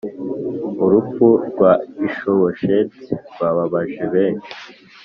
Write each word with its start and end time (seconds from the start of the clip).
Urupfu 0.83 1.27
rwa 1.49 1.71
Ishibosheti 2.07 3.03
rwababaje 3.31 4.03
beshi 4.13 4.53